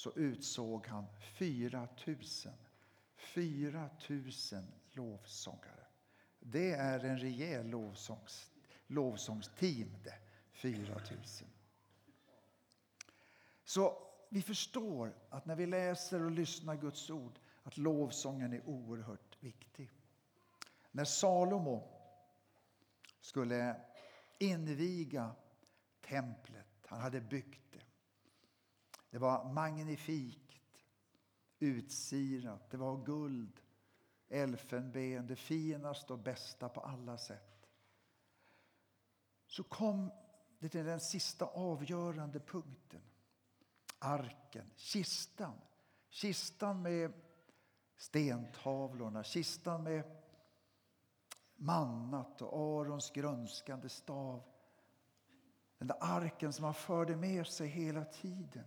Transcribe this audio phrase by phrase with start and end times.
[0.00, 1.06] så utsåg han
[1.38, 2.16] 4 000.
[3.16, 4.30] 4 000
[4.92, 5.86] lovsångare.
[6.38, 8.50] Det är en rejäl lovsångs,
[8.86, 10.18] lovsångsteam det.
[10.52, 11.02] 4 000.
[13.64, 19.36] Så vi förstår att när vi läser och lyssnar Guds ord att lovsången är oerhört
[19.40, 19.90] viktig.
[20.90, 21.88] När Salomo
[23.20, 23.76] skulle
[24.38, 25.30] inviga
[26.00, 27.69] templet, han hade byggt
[29.10, 29.18] det.
[29.18, 30.60] Var magnifikt,
[31.58, 33.60] utsirat, det var guld,
[34.28, 37.68] elfenben, det finaste och bästa på alla sätt.
[39.46, 40.10] Så kom
[40.58, 43.00] det till den sista avgörande punkten.
[43.98, 45.54] Arken, kistan.
[46.08, 47.12] Kistan med
[47.96, 50.04] stentavlorna, kistan med
[51.56, 54.42] mannat och Arons grönskande stav.
[55.78, 58.64] Den där arken som han förde med sig hela tiden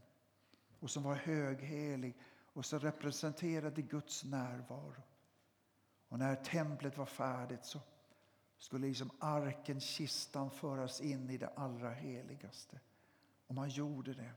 [0.84, 2.18] och som var höghelig
[2.54, 5.04] och som representerade Guds närvaro.
[6.08, 7.80] Och när templet var färdigt så
[8.58, 12.80] skulle liksom arken, kistan, föras in i det allra heligaste.
[13.48, 14.32] Och man gjorde det.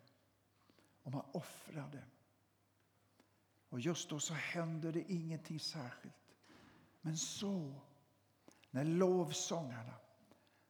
[1.02, 2.02] Och man offrade.
[3.68, 6.34] Och just då så hände det ingenting särskilt.
[7.00, 7.74] Men så,
[8.70, 9.94] när lovsångarna,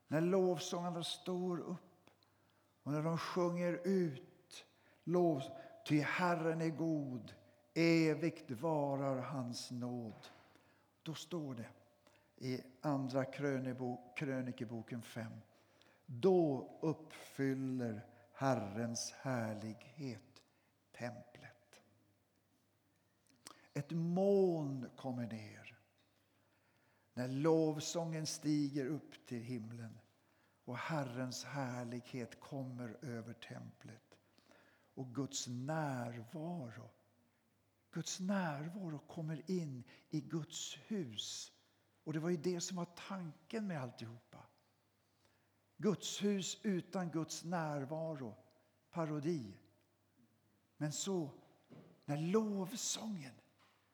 [0.08, 2.10] när lovsångarna står upp
[2.82, 4.64] och när de sjunger ut
[5.04, 7.34] lovsångarna ty Herren är god,
[7.74, 10.26] evigt varar hans nåd.
[11.02, 11.68] Då står det
[12.36, 13.24] i Andra
[14.16, 15.32] krönikeboken 5.
[16.06, 20.42] Då uppfyller Herrens härlighet
[20.92, 21.80] templet.
[23.72, 25.78] Ett moln kommer ner
[27.14, 29.98] när lovsången stiger upp till himlen
[30.64, 34.05] och Herrens härlighet kommer över templet.
[34.96, 36.90] Och Guds närvaro
[37.96, 41.52] Guds närvaro kommer in i Guds hus.
[42.04, 44.46] Och Det var ju det som var tanken med alltihopa.
[45.76, 48.34] Guds hus utan Guds närvaro,
[48.90, 49.58] parodi.
[50.76, 51.30] Men så,
[52.04, 53.34] när lovsången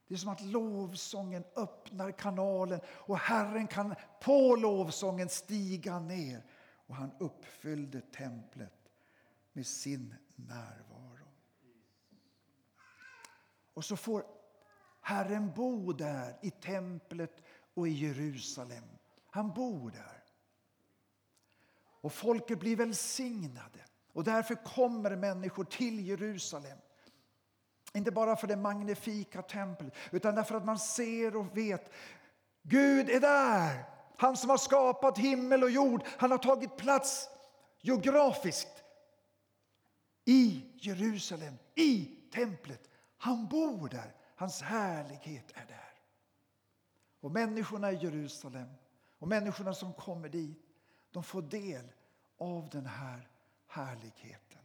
[0.06, 6.44] det är som att lovsången öppnar kanalen och Herren kan på lovsången stiga ner.
[6.86, 8.81] Och han uppfyllde templet
[9.52, 11.28] med sin närvaro.
[13.74, 14.24] Och så får
[15.00, 17.42] Herren bo där i templet
[17.74, 18.84] och i Jerusalem.
[19.30, 20.22] Han bor där.
[22.00, 23.78] Och folket blir välsignade.
[24.12, 26.78] Och därför kommer människor till Jerusalem.
[27.94, 31.90] Inte bara för det magnifika templet, utan därför att man ser och vet
[32.62, 33.84] Gud är där.
[34.16, 36.04] Han som har skapat himmel och jord.
[36.06, 37.28] Han har tagit plats
[37.80, 38.81] geografiskt
[40.24, 42.90] i Jerusalem, i templet.
[43.16, 44.14] Han bor där.
[44.36, 45.94] Hans härlighet är där.
[47.20, 48.68] Och människorna i Jerusalem
[49.18, 50.58] och människorna som kommer dit,
[51.10, 51.92] de får del
[52.36, 53.28] av den här
[53.66, 54.62] härligheten.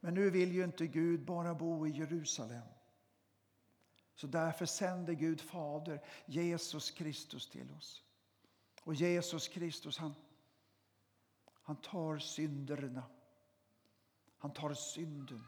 [0.00, 2.68] Men nu vill ju inte Gud bara bo i Jerusalem.
[4.14, 8.02] Så därför sänder Gud Fader Jesus Kristus till oss.
[8.82, 10.14] Och Jesus Kristus han,
[11.62, 13.02] han tar synderna.
[14.38, 15.44] Han tar synden.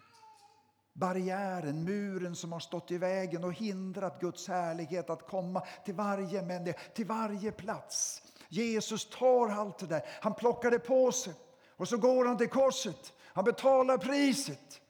[0.92, 6.42] Barriären, muren som har stått i vägen och hindrat Guds härlighet att komma till varje
[6.42, 8.22] människa, till varje plats.
[8.48, 10.02] Jesus tar allt det där.
[10.22, 11.34] Han plockar det på sig
[11.76, 13.12] och så går han till korset.
[13.22, 14.80] Han betalar priset.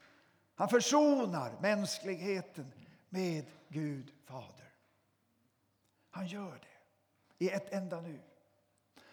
[0.55, 2.71] Han försonar mänskligheten
[3.09, 4.73] med Gud Fader.
[6.11, 8.19] Han gör det i ett enda nu.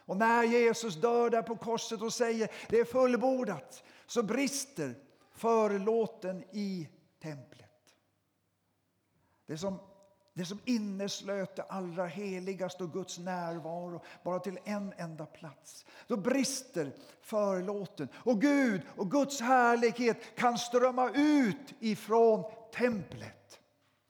[0.06, 4.94] Och när Jesus dör där på korset och säger det är fullbordat så brister
[5.32, 6.88] förlåten i
[7.22, 7.70] templet.
[9.46, 9.78] Det som,
[10.34, 15.86] det som inneslöt det allra heligaste och Guds närvaro bara till en enda plats.
[16.06, 22.44] Då brister förlåten och Gud och Guds härlighet kan strömma ut ifrån
[22.74, 23.60] templet.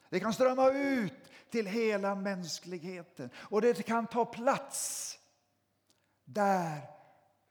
[0.09, 1.13] Det kan strömma ut
[1.51, 5.19] till hela mänskligheten och det kan ta plats
[6.27, 6.91] där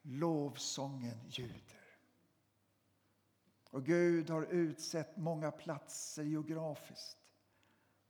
[0.01, 1.97] lovsången ljuder.
[3.69, 7.17] Och Gud har utsett många platser geografiskt.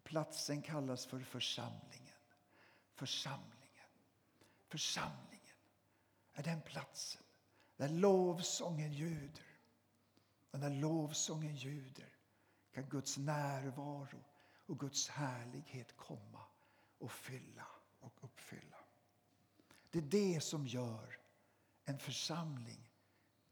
[0.03, 2.15] Platsen kallas för församlingen.
[2.93, 3.89] Församlingen.
[4.67, 5.55] Församlingen
[6.33, 7.23] är den platsen
[7.77, 9.45] där lovsången ljuder.
[10.51, 12.17] Och när lovsången ljuder
[12.71, 14.23] kan Guds närvaro
[14.65, 16.45] och Guds härlighet komma
[16.97, 17.67] och fylla
[17.99, 18.74] och uppfylla.
[19.95, 21.19] Det är det som gör
[21.85, 22.91] en församling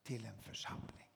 [0.01, 1.09] till en församling.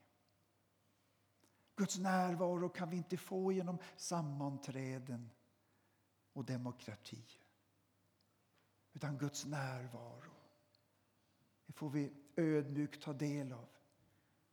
[1.75, 5.29] Guds närvaro kan vi inte få genom sammanträden
[6.33, 7.25] och demokrati.
[8.93, 10.31] Utan Guds närvaro
[11.65, 13.69] det får vi ödmjukt ta del av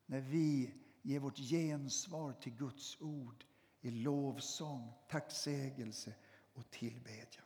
[0.06, 3.44] när vi ger vårt gensvar till Guds ord
[3.80, 6.14] i lovsång, tacksägelse
[6.52, 7.43] och tillbedjan.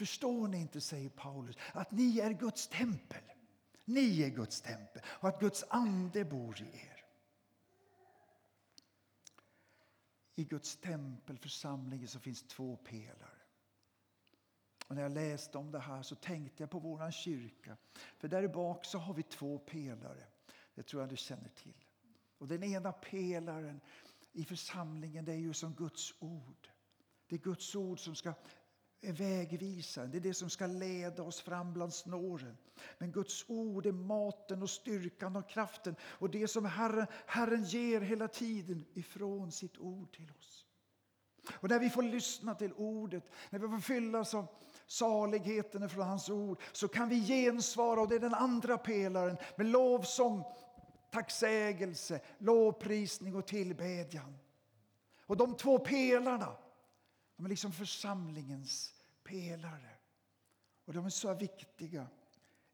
[0.00, 3.22] Förstår ni inte, säger Paulus, att ni är Guds tempel?
[3.84, 7.04] Ni är Guds tempel och att Guds ande bor i er.
[10.34, 13.40] I Guds tempel, församlingen, så finns två pelare.
[14.86, 17.76] Och när jag läste om det här så tänkte jag på vår kyrka.
[18.18, 20.26] För där bak så har vi två pelare.
[20.74, 21.84] Det tror jag du känner till.
[22.38, 23.80] Och den ena pelaren
[24.32, 26.68] i församlingen det är ju som Guds ord.
[27.26, 28.34] Det är Guds ord som ska
[29.00, 30.06] vägvisa.
[30.06, 32.56] Det är det som ska leda oss fram bland snåren.
[32.98, 38.00] Men Guds ord är maten och styrkan och kraften och det som Herren, Herren ger
[38.00, 40.66] hela tiden ifrån sitt ord till oss.
[41.52, 44.46] Och när vi får lyssna till ordet, när vi får fyllas av
[44.86, 49.66] saligheten från hans ord så kan vi gensvara, och det är den andra pelaren, med
[49.66, 50.44] lovsång,
[51.10, 54.38] tacksägelse, lovprisning och tillbedjan.
[55.26, 56.56] Och de två pelarna,
[57.40, 59.90] de är liksom församlingens pelare.
[60.84, 62.06] Och de är så viktiga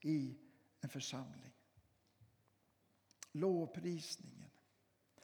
[0.00, 0.36] i
[0.80, 1.52] en församling.
[3.32, 4.50] Lovprisningen.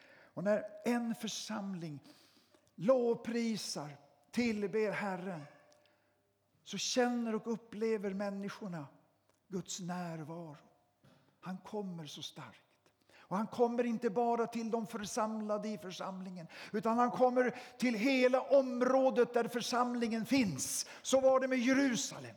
[0.04, 2.00] Och när en församling
[2.74, 3.96] lovprisar,
[4.30, 5.44] tillber Herren
[6.64, 8.86] så känner och upplever människorna
[9.48, 10.56] Guds närvaro.
[11.40, 12.71] Han kommer så starkt.
[13.32, 18.40] Och han kommer inte bara till de församlade i församlingen utan han kommer till hela
[18.40, 20.86] området där församlingen finns.
[21.02, 22.36] Så var det med Jerusalem.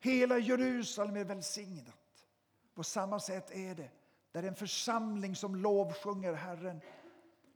[0.00, 2.26] Hela Jerusalem är välsignat.
[2.74, 3.90] På samma sätt är det
[4.32, 6.80] där en församling som lovsjunger Herren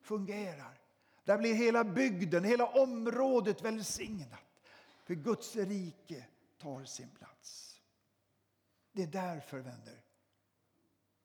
[0.02, 0.80] fungerar.
[1.24, 4.64] Där blir hela bygden, hela området välsignat.
[5.04, 6.26] För Guds rike
[6.58, 7.80] tar sin plats.
[8.92, 10.02] Det är därför, vänner,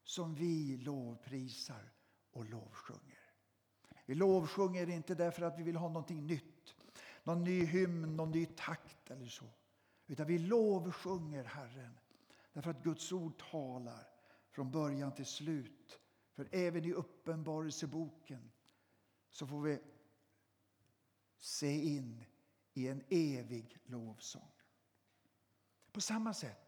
[0.06, 1.92] som vi lovprisar
[2.32, 3.34] och lovsjunger.
[4.06, 6.76] Vi lovsjunger inte därför att vi vill ha någonting nytt,
[7.24, 9.46] någon ny hymn, någon ny takt eller så.
[10.08, 12.00] Utan vi lovsjunger Herren
[12.54, 14.08] därför att Guds ord talar
[14.50, 16.00] från början till slut.
[16.34, 18.52] För även i Uppenbarelseboken
[19.32, 19.80] så får vi
[21.38, 22.26] se in
[22.74, 24.52] i en evig lovsång.
[25.92, 26.65] På samma sätt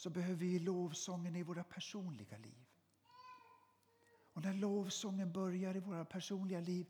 [0.00, 2.66] så behöver vi lovsången i våra personliga liv.
[4.32, 6.86] Och när lovsången börjar i våra personliga liv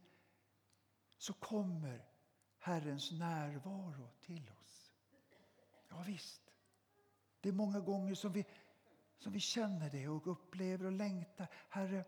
[1.19, 2.05] så kommer
[2.59, 4.93] Herrens närvaro till oss.
[5.89, 6.43] Ja, visst.
[7.41, 8.45] Det är många gånger som vi,
[9.19, 11.47] som vi känner det och upplever och längtar.
[11.69, 12.05] Herre,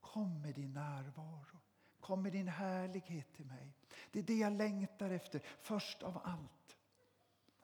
[0.00, 1.58] kom med din närvaro.
[2.00, 3.72] Kom med din härlighet till mig.
[4.12, 6.61] Det är det jag längtar efter först av allt.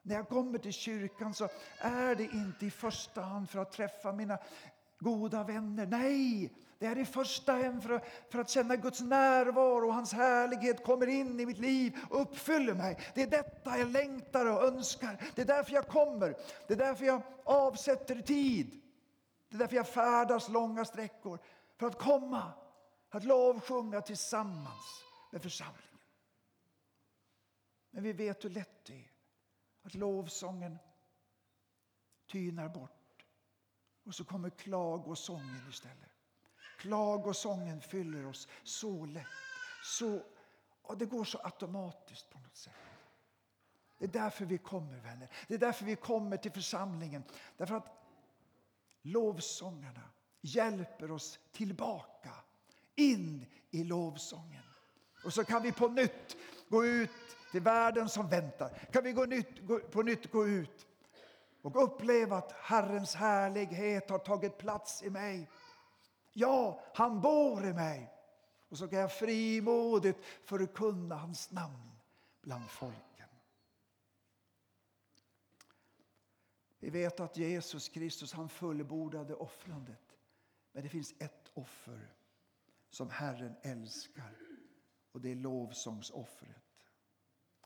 [0.01, 4.11] När jag kommer till kyrkan så är det inte i första hand för att träffa
[4.11, 4.37] mina
[4.99, 5.85] goda vänner.
[5.85, 10.13] Nej, det är i första hand för att, för att känna Guds närvaro och hans
[10.13, 12.99] härlighet kommer in i mitt liv och uppfyller mig.
[13.15, 15.23] Det är detta jag längtar och önskar.
[15.35, 16.35] Det är därför jag kommer.
[16.67, 18.81] Det är därför jag avsätter tid.
[19.49, 21.39] Det är därför jag färdas långa sträckor.
[21.77, 22.53] För att komma
[23.09, 25.97] att lovsjunga tillsammans med församlingen.
[27.91, 29.18] Men vi vet hur lätt det är
[29.89, 30.77] att lovsången
[32.27, 33.25] tynar bort.
[34.03, 36.09] Och så kommer klagosången istället.
[36.79, 39.25] Klagosången fyller oss så lätt.
[39.83, 40.21] Så,
[40.81, 42.73] och det går så automatiskt på något sätt.
[43.97, 45.29] Det är därför vi kommer, vänner.
[45.47, 47.23] Det är därför vi kommer till församlingen.
[47.57, 47.87] Därför att
[49.01, 50.09] lovsångarna
[50.41, 52.33] hjälper oss tillbaka
[52.95, 54.63] in i lovsången.
[55.23, 56.37] Och så kan vi på nytt
[56.69, 57.09] gå ut
[57.51, 58.69] till världen som väntar.
[58.91, 60.87] Kan vi gå nytt, gå, på nytt gå ut
[61.61, 65.49] och uppleva att Herrens härlighet har tagit plats i mig.
[66.33, 68.13] Ja, han bor i mig.
[68.69, 71.91] Och så kan jag frimodigt förkunna hans namn
[72.41, 73.27] bland folken.
[76.79, 80.17] Vi vet att Jesus Kristus han fullbordade offrandet.
[80.71, 82.13] Men det finns ett offer
[82.89, 84.48] som Herren älskar.
[85.11, 86.85] Och det är lovsångsoffret.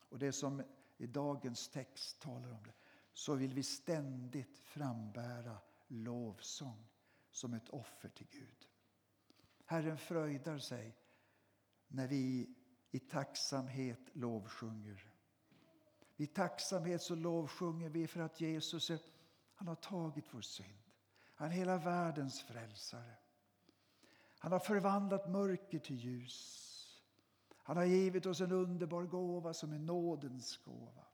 [0.09, 0.63] Och det som
[0.97, 2.73] i dagens text talar om det,
[3.13, 5.57] så vill vi ständigt frambära
[5.87, 6.87] lovsång
[7.31, 8.67] som ett offer till Gud.
[9.65, 10.97] Herren fröjdar sig
[11.87, 12.55] när vi
[12.91, 15.13] i tacksamhet lovsjunger.
[16.15, 18.99] I tacksamhet så lovsjunger vi för att Jesus är,
[19.53, 20.83] han har tagit vår synd.
[21.35, 23.15] Han är hela världens frälsare.
[24.39, 26.69] Han har förvandlat mörker till ljus.
[27.63, 31.05] Han har givit oss en underbar gåva som är nådens gåva.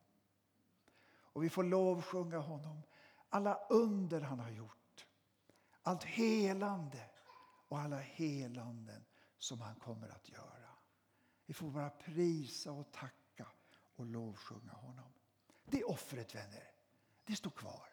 [1.22, 2.82] Och vi får lovsjunga honom.
[3.29, 5.08] Alla under han har gjort.
[5.82, 7.10] Allt helande
[7.68, 9.06] och alla helanden
[9.38, 10.70] som han kommer att göra.
[11.46, 13.48] Vi får bara prisa och tacka
[13.96, 15.13] och lovsjunga honom.
[15.65, 16.72] Det offret, vänner,
[17.25, 17.89] det står kvar.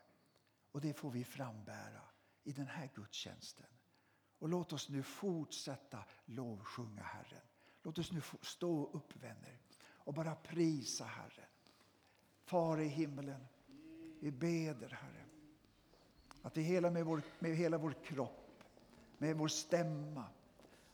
[0.73, 2.03] Och det får vi frambära
[2.43, 3.67] i den här gudstjänsten.
[4.39, 7.47] Och låt oss nu fortsätta lovsjunga Herren.
[7.87, 9.59] Låt oss nu stå upp, vänner,
[9.95, 11.49] och bara prisa Herren.
[12.45, 13.47] Far i himmelen,
[14.21, 15.25] vi beder, Herre,
[16.43, 18.63] att vi hela med, vår, med hela vår kropp,
[19.19, 20.25] med vår stämma,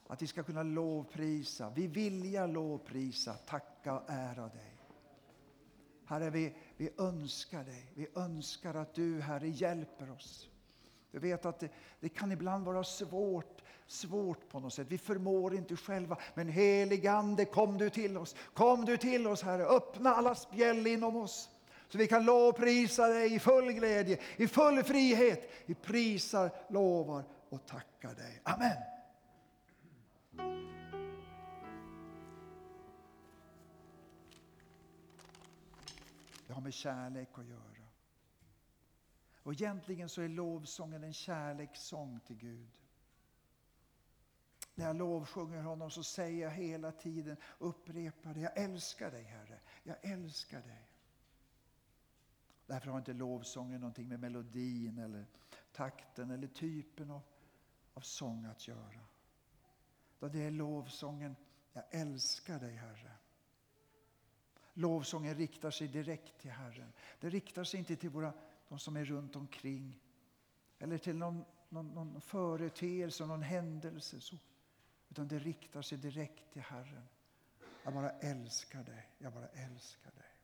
[0.06, 4.76] att vi ska kunna lovprisa, vi vilja lovprisa, tacka och ära dig.
[6.04, 7.92] Herre, vi, vi önskar dig.
[7.94, 10.48] Vi önskar att du, Herre, hjälper oss.
[11.10, 11.70] Du vet att det,
[12.00, 14.86] det, kan ibland vara svårt, svårt på något sätt.
[14.90, 16.16] Vi förmår inte själva.
[16.34, 18.34] Men heligande, kom du till oss.
[18.54, 19.64] Kom du till oss, Herre.
[19.64, 21.48] Öppna alla spjäll inom oss.
[21.88, 25.50] Så vi kan lovprisa dig i full glädje, i full frihet.
[25.66, 28.40] Vi prisar, lovar och tackar dig.
[28.42, 28.76] Amen.
[36.46, 37.72] Det har med kärlek att göra.
[39.42, 42.70] Och egentligen så är lovsången en kärlekssång till Gud.
[44.74, 49.60] När jag lovsjunger honom så säger jag hela tiden, upprepar det, jag älskar dig Herre,
[49.82, 50.88] jag älskar dig.
[52.66, 55.26] Därför har inte lovsången någonting med melodin eller
[55.72, 57.22] takten eller typen av,
[57.94, 59.00] av sång att göra.
[60.18, 61.36] Det är lovsången,
[61.72, 63.12] jag älskar dig Herre.
[64.74, 66.92] Lovsången riktar sig direkt till Herren.
[67.20, 68.32] Det riktar sig inte till våra,
[68.68, 70.00] de som är runt omkring
[70.78, 74.20] eller till någon, någon, någon företeelse, någon händelse.
[74.20, 74.36] Så.
[75.12, 77.08] Utan det riktar sig direkt till Herren.
[77.82, 80.34] Jag bara älskar dig, jag bara älskar dig.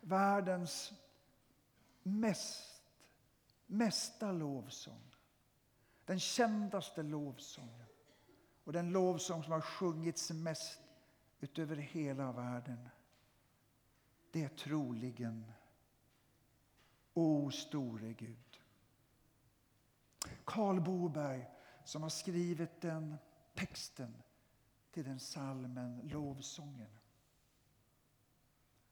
[0.00, 0.92] Världens
[2.02, 2.82] mest,
[3.66, 5.14] mesta lovsång.
[6.04, 7.86] Den kändaste lovsången.
[8.64, 10.80] Och den lovsång som har sjungits mest
[11.40, 12.88] utöver hela världen.
[14.30, 15.52] Det är troligen
[17.14, 18.60] O store Gud.
[20.44, 21.53] Karl Boberg
[21.84, 23.16] som har skrivit den
[23.54, 24.22] texten
[24.90, 26.98] till den salmen, lovsången.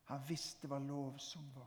[0.04, 1.66] Han visste vad lovsång var.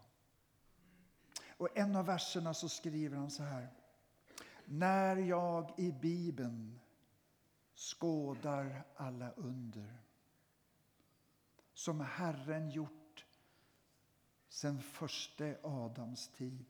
[1.57, 3.67] Och en av verserna så skriver han så här.
[4.65, 6.79] När jag i Bibeln
[7.75, 9.97] skådar alla under
[11.73, 13.25] som Herren gjort
[14.47, 16.65] sen första Adams tid.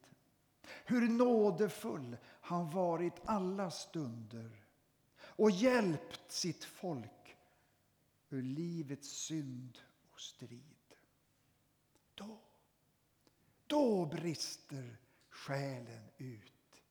[0.85, 4.65] Hur nådefull han varit alla stunder
[5.17, 7.37] och hjälpt sitt folk
[8.29, 9.79] ur livets synd
[10.11, 10.95] och strid.
[12.15, 12.39] Då,
[13.67, 14.97] då brister
[15.29, 16.83] själen ut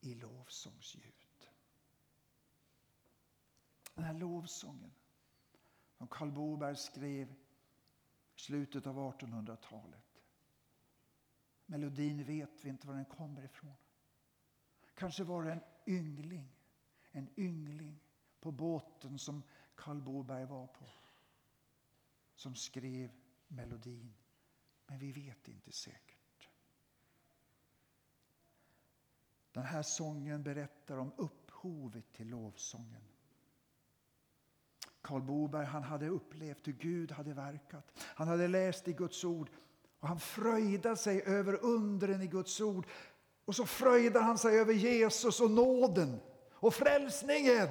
[0.00, 1.14] i lovsångsljud.
[3.94, 4.92] Den här lovsången
[5.98, 7.32] som Karl Boberg skrev
[8.36, 10.09] i slutet av 1800-talet.
[11.70, 13.74] Melodin vet vi inte var den kommer ifrån.
[14.94, 16.56] Kanske var det en yngling,
[17.10, 18.00] en yngling
[18.40, 19.42] på båten som
[19.74, 20.84] Karl Boberg var på
[22.34, 23.10] som skrev
[23.48, 24.14] melodin.
[24.86, 26.48] Men vi vet inte säkert.
[29.52, 33.02] Den här sången berättar om upphovet till lovsången.
[35.00, 37.92] Karl Boberg han hade upplevt hur Gud hade verkat.
[37.98, 39.50] Han hade läst i Guds ord
[40.00, 42.86] och han fröjdar sig över undren i Guds ord.
[43.44, 46.20] Och så fröjdar han sig över Jesus och nåden
[46.52, 47.68] och frälsningen.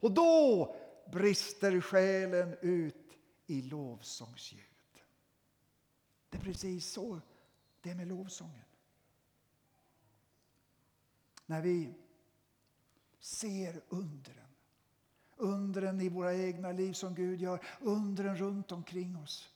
[0.00, 0.76] Och då
[1.12, 4.62] brister själen ut i lovsångsljud.
[6.30, 7.20] Det är precis så
[7.82, 8.64] det är med lovsången.
[11.46, 11.94] När vi
[13.20, 14.48] ser undren
[15.38, 19.50] undren i våra egna liv som Gud gör, undren runt omkring oss.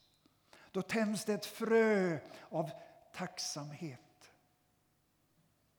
[0.73, 2.71] Då tänds det ett frö av
[3.13, 4.33] tacksamhet.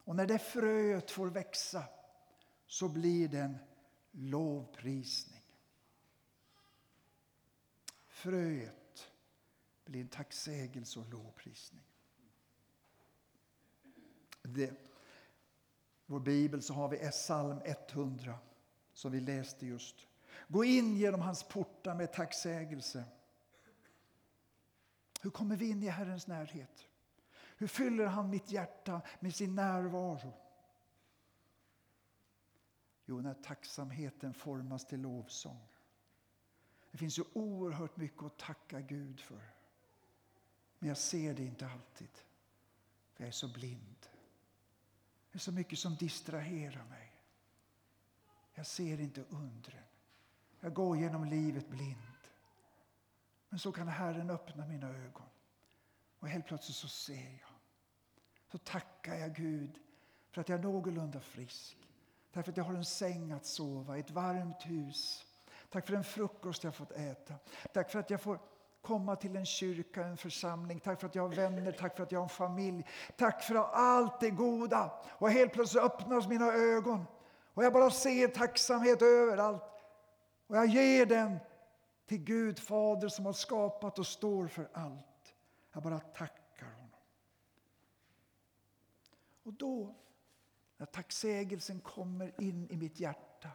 [0.05, 1.85] Och när det fröet får växa
[2.67, 3.59] så blir det en
[4.11, 5.43] lovprisning.
[8.07, 9.11] Fröet
[9.85, 11.85] blir en tacksägelse och lovprisning.
[14.43, 14.73] Det, I
[16.07, 18.39] vår bibel så har vi psalm 100
[18.93, 19.97] som vi läste just.
[20.49, 23.05] Gå in genom hans portar med tacksägelse.
[25.25, 26.89] Hur kommer vi in i Herrens närhet?
[27.57, 30.33] Hur fyller han mitt hjärta med sin närvaro?
[33.05, 35.69] Jo, när tacksamheten formas till lovsång.
[36.91, 39.43] Det finns ju oerhört mycket att tacka Gud för.
[40.79, 42.11] Men jag ser det inte alltid.
[43.15, 44.07] För jag är så blind.
[45.31, 47.17] Det är så mycket som distraherar mig.
[48.55, 49.85] Jag ser inte undren.
[50.61, 52.14] Jag går genom livet blind.
[53.55, 55.27] Men så kan Herren öppna mina ögon.
[56.21, 57.51] Och helt plötsligt så ser jag.
[58.53, 59.79] Så tackar jag Gud
[60.31, 61.79] för att jag är någorlunda frisk.
[62.33, 65.27] Tack för att jag har en säng att sova i, ett varmt hus.
[65.71, 67.35] Tack för den frukost jag fått äta.
[67.73, 68.39] Tack för att jag får
[68.83, 70.81] komma till en kyrka, en församling.
[70.81, 72.87] Tack för att jag har vänner, tack för att jag har en familj.
[73.17, 74.93] Tack för allt det goda.
[75.11, 77.07] Och helt plötsligt öppnas mina ögon.
[77.55, 79.63] Och jag bara ser tacksamhet överallt.
[80.47, 81.39] Och jag ger den
[82.07, 85.35] till Gud Fader som har skapat och står för allt.
[85.73, 86.91] Jag bara tackar honom.
[89.43, 89.95] Och då,
[90.77, 93.51] när tacksägelsen kommer in i mitt hjärta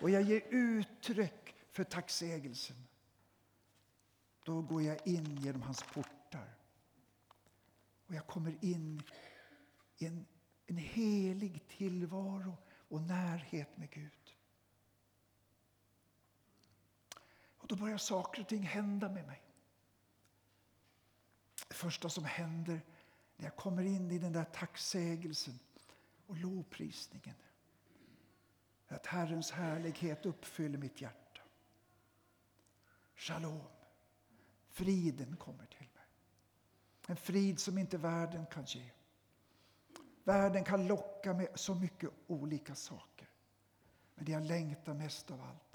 [0.00, 2.76] och jag ger uttryck för tacksägelsen
[4.44, 6.54] då går jag in genom hans portar.
[8.06, 9.02] Och jag kommer in
[9.98, 10.26] i en,
[10.66, 12.56] en helig tillvaro
[12.88, 14.36] och närhet med Gud.
[17.56, 19.42] Och då börjar saker och ting hända med mig.
[21.68, 22.80] Det första som händer
[23.36, 25.58] när jag kommer in i den där tacksägelsen
[26.26, 27.36] och lovprisningen
[28.88, 31.40] är att Herrens härlighet uppfyller mitt hjärta.
[33.16, 33.62] Shalom.
[34.68, 36.06] Friden kommer till mig.
[37.06, 38.90] En frid som inte världen kan ge.
[40.24, 43.28] Världen kan locka med så mycket olika saker.
[44.14, 45.69] Men det jag längtar mest av allt,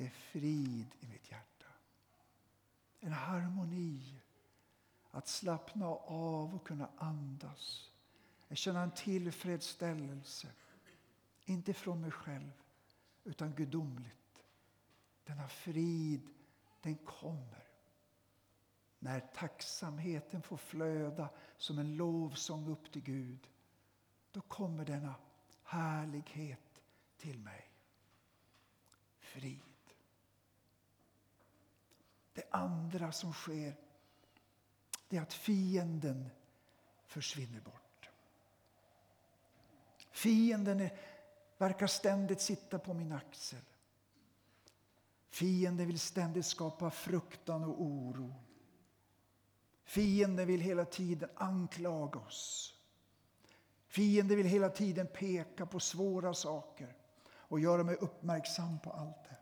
[0.00, 1.66] det är frid i mitt hjärta.
[3.00, 4.20] En harmoni.
[5.10, 7.90] Att slappna av och kunna andas.
[8.48, 10.48] Att känna en tillfredsställelse.
[11.44, 12.52] Inte från mig själv,
[13.24, 14.44] utan gudomligt.
[15.24, 16.28] Denna frid,
[16.82, 17.68] den kommer
[18.98, 23.48] när tacksamheten får flöda som en lovsång upp till Gud,
[24.32, 25.14] då kommer denna
[25.62, 26.82] härlighet
[27.16, 27.70] till mig.
[29.18, 29.69] Frid.
[32.40, 33.74] Det andra som sker
[35.08, 36.30] det är att fienden
[37.06, 38.10] försvinner bort.
[40.10, 40.98] Fienden är,
[41.58, 43.60] verkar ständigt sitta på min axel.
[45.28, 48.34] Fienden vill ständigt skapa fruktan och oro.
[49.84, 52.74] Fienden vill hela tiden anklaga oss.
[53.86, 56.94] Fienden vill hela tiden peka på svåra saker
[57.28, 59.36] och göra mig uppmärksam på allt det.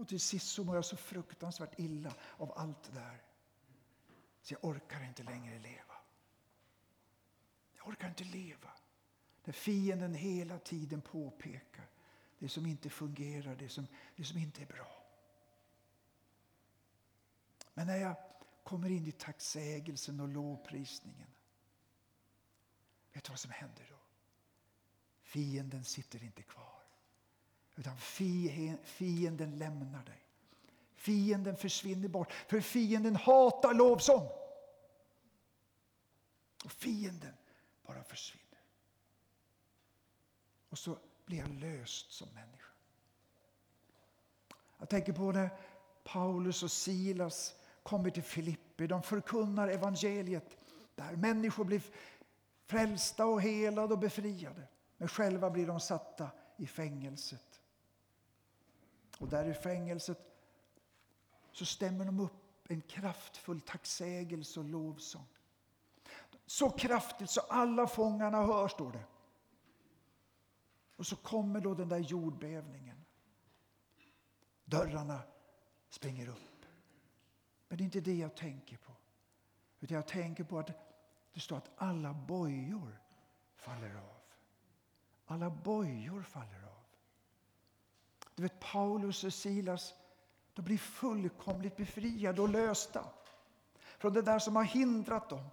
[0.00, 3.22] Och till sist så mår jag så fruktansvärt illa av allt det där.
[4.42, 5.94] Så jag orkar inte längre leva.
[7.72, 8.70] Jag orkar inte leva.
[9.44, 11.88] När fienden hela tiden påpekar
[12.38, 13.86] det som inte fungerar, det som,
[14.16, 15.04] det som inte är bra.
[17.74, 18.16] Men när jag
[18.64, 21.30] kommer in i tacksägelsen och lovprisningen.
[23.12, 23.98] Vet du vad som händer då?
[25.22, 26.79] Fienden sitter inte kvar.
[27.80, 27.96] Utan
[28.82, 30.22] fienden lämnar dig.
[30.94, 32.32] Fienden försvinner bort.
[32.32, 34.28] För fienden hatar lovsång.
[36.64, 37.34] Och fienden
[37.86, 38.60] bara försvinner.
[40.68, 42.70] Och så blir jag löst som människa.
[44.78, 45.50] Jag tänker på när
[46.04, 48.86] Paulus och Silas kommer till Filippi.
[48.86, 50.58] De förkunnar evangeliet
[50.94, 51.16] där.
[51.16, 51.82] Människor blir
[52.66, 54.62] frälsta och helade och befriade.
[54.96, 57.49] Men själva blir de satta i fängelset.
[59.20, 60.18] Och där i fängelset
[61.52, 65.26] så stämmer de upp en kraftfull tacksägelse och lovsång.
[66.46, 69.04] Så kraftigt så alla fångarna hör, står det.
[70.96, 73.04] Och så kommer då den där jordbävningen.
[74.64, 75.20] Dörrarna
[75.88, 76.66] springer upp.
[77.68, 78.92] Men det är inte det jag tänker på.
[79.80, 80.70] Utan jag tänker på att
[81.32, 83.00] det står att alla bojor
[83.56, 84.20] faller av.
[85.26, 86.59] Alla bojor faller av.
[88.40, 89.94] Du vet Paulus och Silas
[90.54, 93.04] de blir fullkomligt befriade och lösta
[93.98, 95.48] från det där som har hindrat dem.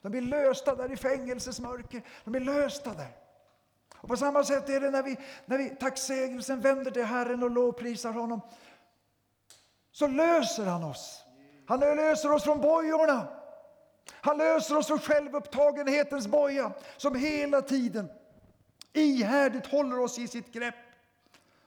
[0.00, 2.02] De blir lösta där i fängelsesmörker.
[2.24, 3.16] De blir lösta där.
[3.96, 7.50] Och på samma sätt är det när vi, när vi tacksägelsen vänder till Herren och
[7.50, 8.40] lovprisar honom.
[9.92, 11.24] Så löser han oss
[11.66, 13.28] han löser oss från bojorna.
[14.10, 18.08] Han löser oss från självupptagenhetens boja som hela tiden
[18.92, 20.74] ihärdigt håller oss i sitt grepp.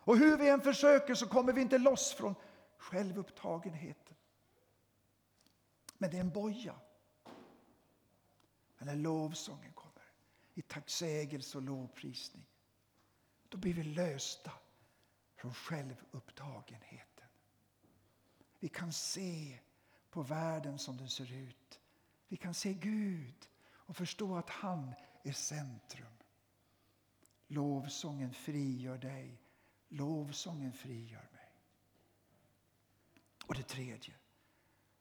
[0.05, 2.35] Och hur vi än försöker så kommer vi inte loss från
[2.77, 4.15] självupptagenheten.
[5.97, 6.75] Men det är en boja.
[8.77, 10.11] Men när lovsången kommer
[10.53, 12.45] i tacksägelse och lovprisning
[13.49, 14.51] Då blir vi lösta
[15.35, 17.27] från självupptagenheten.
[18.59, 19.59] Vi kan se
[20.09, 21.79] på världen som den ser ut.
[22.27, 26.17] Vi kan se Gud och förstå att han är centrum.
[27.47, 29.44] Lovsången frigör dig.
[29.89, 31.51] Lovsången frigör mig.
[33.45, 34.13] Och det tredje.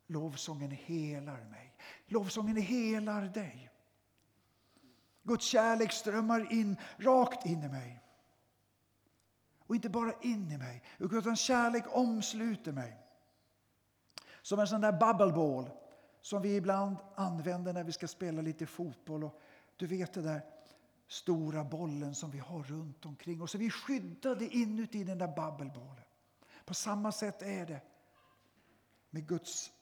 [0.07, 1.75] Lovsången helar mig.
[2.07, 3.71] Lovsången helar dig.
[5.23, 8.01] Guds kärlek strömmar in, rakt in i mig.
[9.59, 12.99] Och inte bara in i mig, utan kärlek omsluter mig.
[14.43, 15.71] Som en sån där bubble ball
[16.21, 19.25] som vi ibland använder när vi ska spela lite fotboll.
[19.25, 19.41] Och
[19.77, 20.43] du vet det där
[21.07, 23.55] stora bollen som vi har runt omkring oss.
[23.55, 26.05] Vi är skyddade inuti den där babbelbollen.
[26.65, 27.81] På samma sätt är det
[29.11, 29.73] med Guds,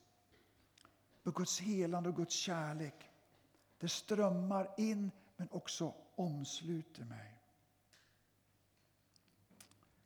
[1.22, 3.10] med Guds helande och Guds kärlek.
[3.78, 7.38] Det strömmar in men också omsluter mig.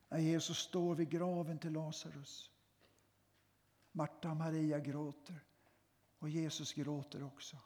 [0.08, 2.50] När Jesus står vid graven till Lazarus.
[3.92, 5.44] Marta och Maria gråter
[6.18, 7.56] och Jesus gråter också.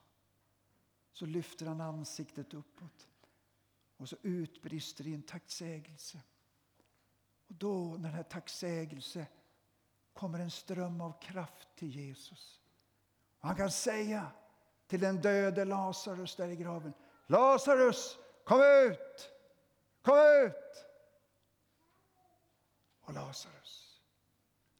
[1.13, 3.10] Så lyfter han ansiktet uppåt
[4.01, 6.21] och så utbrister i en tacksägelse.
[7.49, 9.27] Och då, när den här tacksägelse
[10.13, 12.61] kommer en ström av kraft till Jesus.
[13.41, 14.33] Och han kan säga
[14.87, 16.93] till den döde Lazarus där i graven.
[17.27, 19.31] Lazarus, kom ut!
[20.03, 20.87] Kom ut!
[23.01, 24.03] Och Lazarus,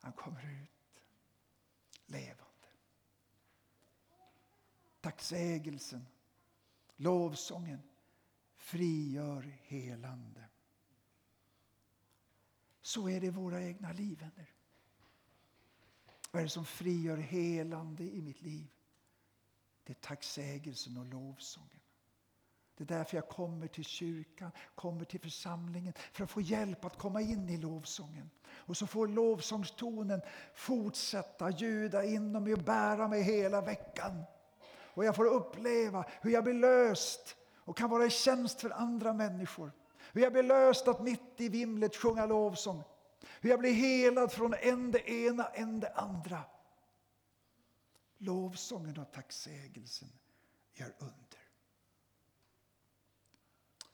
[0.01, 1.03] han kommer ut
[2.07, 2.69] levande.
[5.01, 6.07] Tacksägelsen,
[6.97, 7.90] lovsången
[8.61, 10.45] frigör helande.
[12.83, 14.53] Så är det i våra egna liv, vänner.
[16.31, 18.67] Vad är det som frigör helande i mitt liv?
[19.85, 21.81] Det är tacksägelsen och lovsången.
[22.77, 26.99] Det är därför jag kommer till kyrkan, kommer till församlingen för att få hjälp att
[26.99, 28.31] komma in i lovsången.
[28.47, 30.21] Och så får lovsångstonen
[30.55, 34.25] fortsätta ljuda inom mig och bära mig hela veckan.
[34.71, 39.13] Och jag får uppleva hur jag blir löst och kan vara i tjänst för andra
[39.13, 39.73] människor.
[40.13, 42.83] Hur jag blir löst att mitt i vimlet sjunga lovsång.
[43.41, 46.45] Hur jag blir helad från en det ena, en det andra.
[48.19, 50.09] Lovsången och tacksägelsen
[50.73, 51.41] gör under.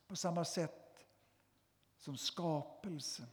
[0.06, 1.06] På samma sätt
[1.96, 3.26] som skapelsen,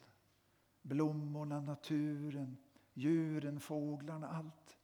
[0.82, 2.58] blommorna, naturen,
[2.94, 4.78] djuren, fåglarna, allt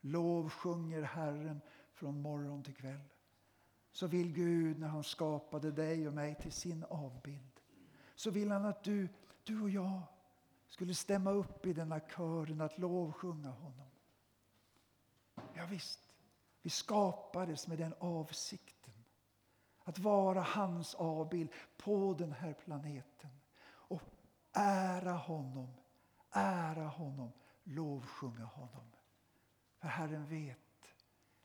[0.00, 1.60] lovsjunger Herren
[1.92, 3.11] från morgon till kväll.
[3.92, 7.60] Så vill Gud, när han skapade dig och mig till sin avbild,
[8.14, 9.08] så vill han att du,
[9.42, 10.02] du och jag
[10.68, 13.90] skulle stämma upp i denna kören att lovsjunga honom.
[15.54, 16.00] Ja, visst,
[16.62, 18.94] vi skapades med den avsikten.
[19.84, 23.30] Att vara hans avbild på den här planeten.
[23.64, 24.02] Och
[24.52, 25.68] ära honom,
[26.30, 27.32] ära honom,
[27.64, 28.92] lovsjunga honom.
[29.78, 30.58] För Herren vet,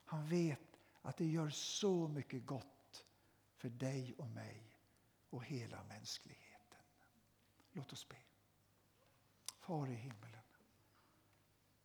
[0.06, 0.67] han vet
[1.08, 3.06] att det gör så mycket gott
[3.56, 4.78] för dig och mig
[5.30, 6.80] och hela mänskligheten.
[7.72, 8.16] Låt oss be.
[9.60, 10.42] Far i himmelen.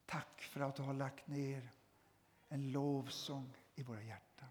[0.07, 1.73] Tack för att du har lagt ner
[2.49, 4.49] en lovsång i våra hjärtan.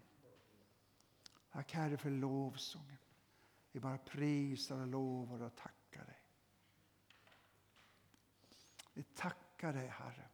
[1.50, 2.98] Tack Herre för lovsången.
[3.72, 6.22] Vi bara prisar och lovar och tackar dig.
[8.92, 10.28] Vi tackar dig Herre.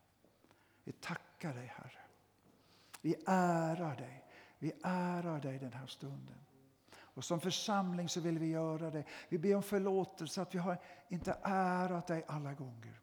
[0.85, 2.05] Vi tackar dig Herre.
[3.01, 4.28] Vi ärar dig.
[4.59, 6.38] Vi ärar dig den här stunden.
[6.97, 9.05] Och som församling så vill vi göra det.
[9.29, 13.01] Vi ber om förlåtelse att vi har inte ärat dig alla gånger.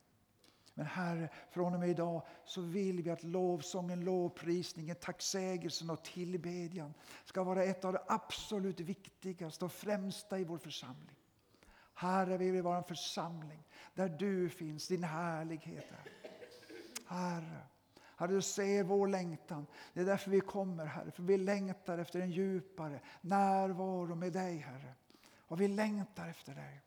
[0.73, 6.93] Men Herre, från och med idag så vill vi att lovsången, lovprisningen, tacksägelsen och tillbedjan
[7.25, 11.15] ska vara ett av de absolut viktigaste och främsta i vår församling.
[11.93, 13.63] Herre, vi vill vara en församling
[13.93, 16.11] där du finns, din härlighet är.
[17.05, 17.61] Herre,
[18.17, 19.67] Herre, du ser vår längtan.
[19.93, 21.11] Det är därför vi kommer, Herre.
[21.11, 24.93] För vi längtar efter en djupare närvaro med dig, Herre.
[25.47, 26.81] Och vi längtar efter dig.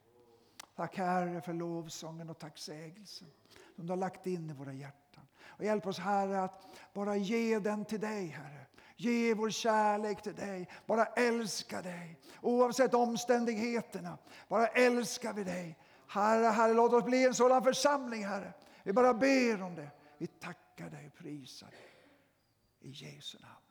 [0.76, 3.28] Tack Herre för lovsången och tacksägelsen
[3.76, 5.24] som du har lagt in i våra hjärtan.
[5.46, 8.66] Och hjälp oss Herre att bara ge den till dig Herre.
[8.96, 10.68] Ge vår kärlek till dig.
[10.86, 12.20] Bara älska dig.
[12.40, 14.18] Oavsett omständigheterna.
[14.48, 15.78] Bara älskar vi dig.
[16.08, 18.52] Herre, Herre, låt oss bli en sådan församling Herre.
[18.82, 19.90] Vi bara ber om det.
[20.18, 21.94] Vi tackar dig och prisar dig.
[22.80, 23.67] I Jesu namn.